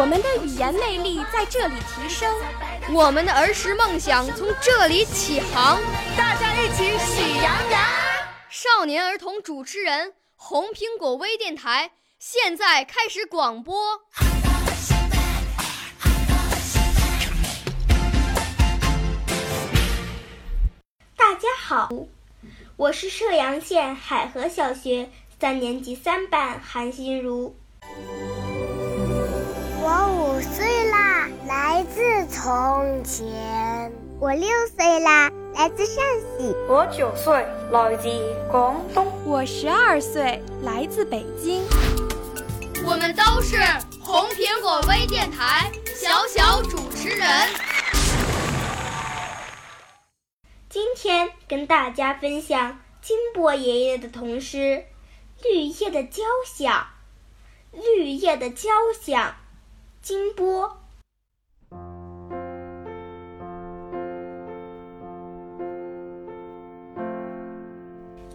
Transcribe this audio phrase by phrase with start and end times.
[0.00, 2.34] 我们的语言魅力在这里提升，
[2.90, 5.78] 我们的儿时梦想从这里起航。
[6.16, 7.82] 大家一起喜羊羊。
[8.48, 11.90] 少年儿童主持人，红苹果微电台。
[12.18, 14.00] 现在开始广播。
[21.14, 21.90] 大家好，
[22.76, 27.54] 我是射阳县海河小学三年级三班韩心如。
[32.42, 33.92] 从前。
[34.18, 36.02] 我六岁啦，来自陕
[36.38, 36.54] 西。
[36.70, 37.34] 我九岁，
[37.70, 38.08] 来自
[38.50, 39.06] 广东。
[39.26, 41.62] 我十二岁，来自北京。
[42.82, 43.58] 我们都是
[44.00, 47.28] 红苹果微电台小小主持人。
[50.70, 54.56] 今天跟大家分享金波爷爷的童诗
[55.42, 56.86] 《绿叶的交响》。
[57.78, 59.34] 绿叶的交响，
[60.00, 60.79] 金波。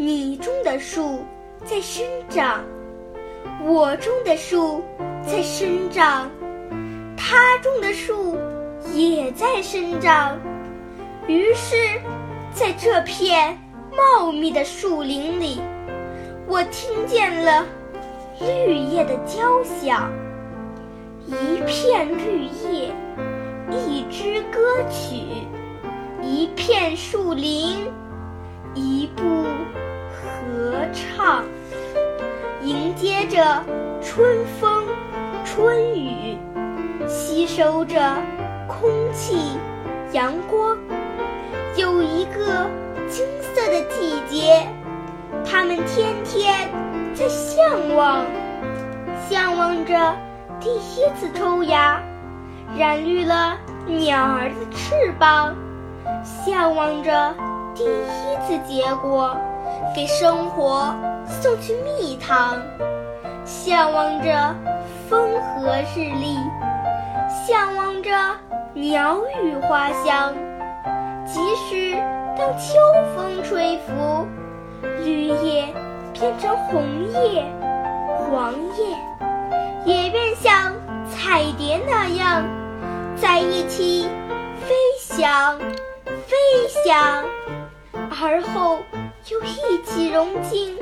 [0.00, 1.24] 你种的树
[1.64, 2.62] 在生长。
[3.64, 4.80] 我种的树
[5.26, 6.30] 在生长，
[7.16, 8.38] 他种的树
[8.94, 10.38] 也在生长。
[11.26, 11.74] 于是，
[12.52, 13.58] 在这片
[13.90, 15.60] 茂密的树林里，
[16.46, 17.66] 我听见了
[18.40, 20.08] 绿叶的交响。
[21.26, 21.34] 一
[21.66, 22.94] 片绿叶，
[23.68, 25.44] 一支歌曲；
[26.22, 27.90] 一片树林，
[28.74, 29.24] 一部
[30.92, 31.44] 唱。
[32.62, 33.64] 迎接着
[34.02, 34.84] 春风、
[35.44, 36.36] 春雨，
[37.06, 38.16] 吸收着
[38.66, 39.56] 空气、
[40.12, 40.76] 阳光。
[41.76, 42.68] 有一个
[43.08, 44.66] 金色的季节，
[45.44, 46.68] 他们天天
[47.14, 48.24] 在向往，
[49.30, 50.16] 向往着
[50.60, 52.02] 第一次抽芽，
[52.76, 53.56] 染绿了
[53.86, 55.54] 鸟儿的翅膀；
[56.24, 57.34] 向往着
[57.78, 59.36] 第一次结果，
[59.94, 60.92] 给生活。
[61.40, 62.56] 送去蜜糖，
[63.44, 64.56] 向往着
[65.08, 66.36] 风和日丽，
[67.46, 68.10] 向往着
[68.72, 70.34] 鸟语花香。
[71.26, 71.92] 即使
[72.36, 72.74] 当秋
[73.14, 74.26] 风吹拂，
[75.04, 75.66] 绿叶
[76.14, 77.44] 变成红叶、
[78.16, 78.96] 黄叶，
[79.84, 80.72] 也愿像
[81.10, 82.42] 彩蝶那样，
[83.16, 84.08] 在一起
[84.66, 85.58] 飞翔、
[86.06, 86.34] 飞
[86.84, 87.22] 翔，
[88.20, 88.80] 而后
[89.30, 90.76] 又一起融进。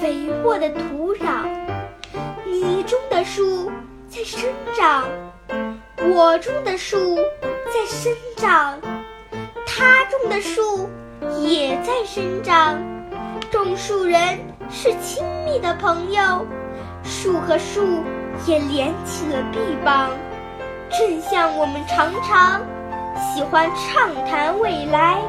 [0.00, 1.46] 肥沃的土壤，
[2.46, 3.70] 你种的树
[4.08, 5.04] 在生长，
[5.98, 7.16] 我种的树
[7.66, 8.78] 在生长，
[9.66, 10.88] 他种的树
[11.38, 12.78] 也在生长。
[13.50, 14.38] 种树人
[14.70, 16.46] 是亲密的朋友，
[17.02, 18.02] 树和树
[18.46, 20.10] 也连起了臂膀，
[20.90, 22.62] 正像我们常常
[23.18, 25.20] 喜欢畅谈未来，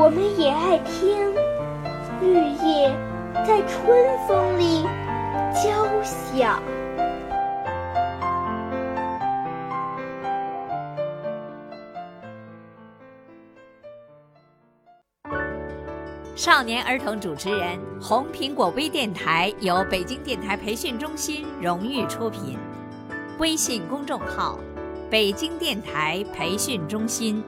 [0.00, 1.34] 我们也爱听
[2.22, 2.96] 绿叶。
[3.44, 3.84] 在春
[4.28, 4.84] 风里
[5.52, 6.62] 交响。
[16.36, 22.56] 少年儿童主持人，红苹果微电台由北京电台培训中心荣誉出品，
[23.40, 24.60] 微信公众号：
[25.10, 27.42] 北京电台培训中心。